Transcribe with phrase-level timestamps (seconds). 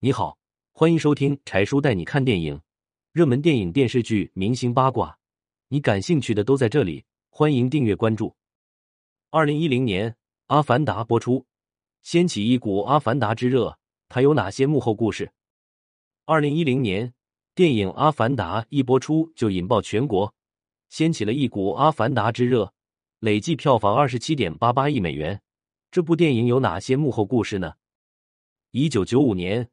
[0.00, 0.38] 你好，
[0.70, 2.60] 欢迎收听柴叔带你看电影，
[3.10, 5.18] 热门电影、电视剧、明星八卦，
[5.66, 7.04] 你感兴趣的都在这里。
[7.30, 8.36] 欢迎订阅关注。
[9.30, 10.10] 二零一零年，
[10.46, 11.44] 《阿凡达》播出，
[12.04, 13.76] 掀起一股《阿凡达》之热。
[14.08, 15.32] 它有哪些幕后故事？
[16.26, 17.12] 二零一零年，
[17.56, 20.32] 电影《阿凡达》一播出就引爆全国，
[20.88, 22.72] 掀起了一股《阿凡达》之热，
[23.18, 25.42] 累计票房二十七点八八亿美元。
[25.90, 27.74] 这部电影有哪些幕后故事呢？
[28.70, 29.68] 一九九五年，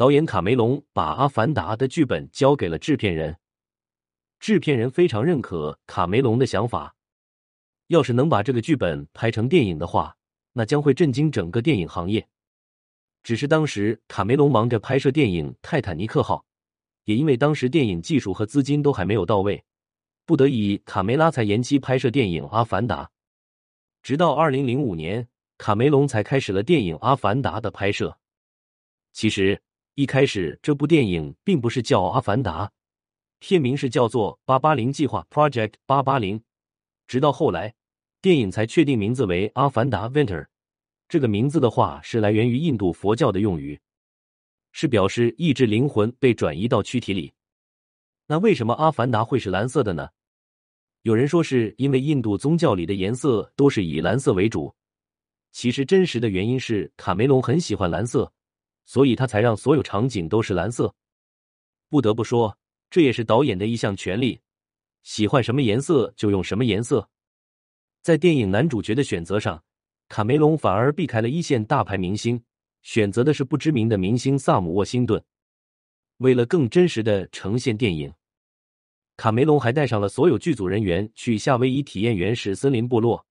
[0.00, 3.36] 导演卡梅隆把《阿凡达》的剧本交给了制片人，
[4.38, 6.96] 制片人非常认可卡梅隆的想法。
[7.88, 10.16] 要是能把这个剧本拍成电影的话，
[10.54, 12.26] 那将会震惊整个电影行业。
[13.22, 16.36] 只是当时卡梅隆忙着拍摄电影《泰坦尼克号》，
[17.04, 19.62] 也因为当时电影技术和资金都还没有到位，
[20.24, 23.04] 不得已卡梅拉才延期拍摄电影《阿凡达》。
[24.02, 25.28] 直到二零零五年，
[25.58, 28.16] 卡梅隆才开始了电影《阿凡达》的拍摄。
[29.12, 29.60] 其实
[30.00, 32.64] 一开始这部电影并不是叫《阿凡达》，
[33.38, 36.42] 片名是叫做《八八零计划》（Project 八八零）。
[37.06, 37.74] 直到后来，
[38.22, 40.40] 电影才确定名字为《阿凡达：Winter》。
[41.06, 43.78] 这个名字的话是来源于印度佛教的用语，
[44.72, 47.30] 是表示意志灵魂被转移到躯体里。
[48.26, 50.08] 那为什么阿凡达会是蓝色的呢？
[51.02, 54.74] 有人说是因为印度宗教里的颜色都是以蓝色为主，
[55.52, 58.32] 其实真实的原因是卡梅隆很喜欢蓝色，
[58.84, 60.94] 所以他才让所有场景都是蓝色。
[61.88, 62.56] 不得不说，
[62.90, 64.40] 这也是导演的一项权利，
[65.02, 67.08] 喜欢什么颜色就用什么颜色。
[68.02, 69.62] 在电影男主角的选择上。
[70.10, 72.42] 卡梅隆反而避开了一线大牌明星，
[72.82, 75.22] 选择的是不知名的明星萨姆沃辛顿。
[76.16, 78.12] 为了更真实的呈现电影，
[79.16, 83.24] 卡梅隆还带上了所有剧组人员去夏威夷体验原始森林部落，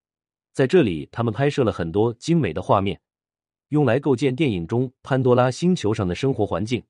[0.53, 3.01] 在这里他们拍摄了很多精美的画面，
[3.69, 6.83] 用来构建电影中潘多拉星球上的生活环境。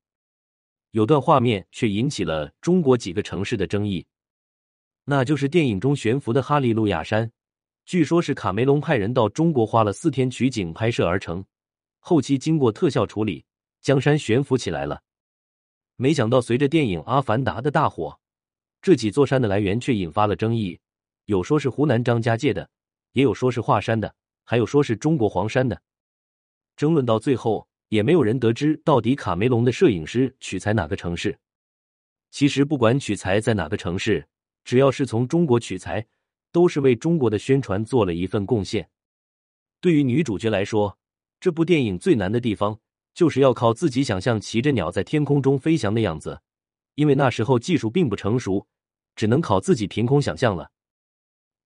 [0.92, 4.06] 有段画面却引起了中国几个城市的争议，
[5.06, 7.32] 那就是电影中悬浮的哈利路亚山。
[7.86, 11.44] 据说，是卡梅隆派人到中国花了四天取景拍摄而成，
[12.00, 13.46] 后期经过特效处理，
[13.82, 15.02] 将山悬浮起来了。
[15.96, 18.20] 没想到，随着电影《阿凡达》的大火，
[18.82, 20.80] 这几座山的来源却引发了争议，
[21.26, 22.70] 有说是湖南张家界的，
[23.14, 25.82] 也有说是华山的，还有说是中国黄山的。
[26.80, 31.38] 争论到最后，也没有人得知到底卡梅隆的摄影师取材哪个城市。
[32.32, 34.26] 其实，不管取材在哪个城市，
[34.64, 36.08] 只要是从中国取材。
[36.52, 38.90] 都是为中国的宣传做了一份贡献。
[39.80, 40.98] 对于女主角来说，
[41.40, 42.80] 这部电影最难的地方
[43.14, 46.42] 就是要靠自己想象骑着鸟在天空中飞翔的样子，
[46.96, 48.66] 因为那时候技术并不成熟，
[49.16, 50.72] 只能靠自己凭空想象了。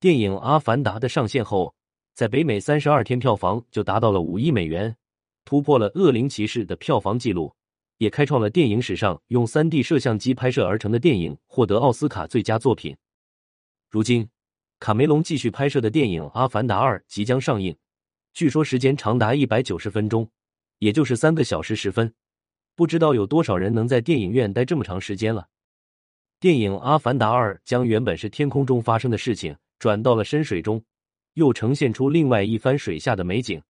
[0.01, 1.73] 电影《阿凡达》的上线后，
[2.13, 4.97] 在北美三十二天票房就达到了五亿美元，
[5.45, 7.55] 突破了《恶灵骑士》的票房纪录，
[7.97, 12.95] 也开创了电影史上用三 D 摄像机拍摄而成的电影获得奥斯卡最佳作品。
[13.89, 14.29] 如今。
[14.79, 17.73] 卡梅隆继续拍摄的电影《阿凡达二》即将上映，
[18.33, 20.29] 据说时间长达一百九十分钟，
[20.79, 22.13] 也就是三个小时十分。
[22.75, 25.47] 不知道有多少人能在电影院待这么长时间了。
[26.37, 30.83] 电影《阿凡达二》将原本是天空中发生的事情转到了深水中，
[31.35, 33.61] 又呈现出另外一番水下的美景。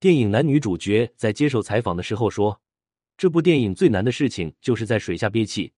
[0.00, 2.60] 电影男女主角在接受采访的时候说
[3.18, 5.72] ：“这部电影最难的事情就是在水下憋气，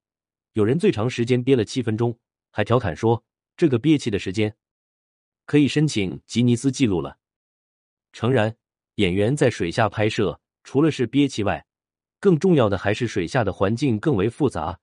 [0.53, 2.19] 有人最长时间憋了七分钟，
[2.50, 3.25] 还调侃说。”
[3.56, 4.56] 这个憋气的时间
[5.44, 7.19] 可以申请吉尼斯纪录了。
[8.10, 8.56] 诚然，
[8.94, 11.66] 演员在水下拍摄，除了是憋气外，
[12.19, 14.80] 更重要的还是水下的环境更为复杂，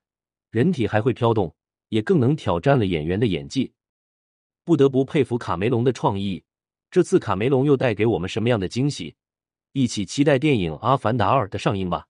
[0.50, 1.52] 人体还会飘动，
[1.88, 3.72] 也更能挑战了演员的演技。
[4.62, 6.44] 不得不佩服卡梅隆的创意。
[6.90, 9.16] 这次卡梅隆又带给我们什么样的惊喜？
[9.72, 12.08] 一起期待电影《阿凡达二》的上映吧！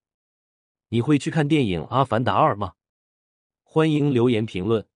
[0.89, 2.73] 你会去看电影《阿凡达二》吗？
[3.63, 4.88] 欢迎留言评论。